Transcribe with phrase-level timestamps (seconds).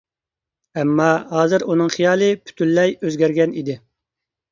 [0.83, 3.77] ئەمما، ھازىر ئۇنىڭ خىيالى پۈتۈنلەي ئۆزگەرگەن ئىدى.